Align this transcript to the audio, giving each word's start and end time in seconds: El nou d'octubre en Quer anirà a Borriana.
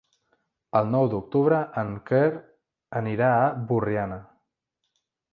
El 0.77 0.87
nou 0.93 1.03
d'octubre 1.09 1.59
en 1.81 1.91
Quer 2.07 2.21
anirà 3.01 3.27
a 3.41 3.51
Borriana. 3.73 4.17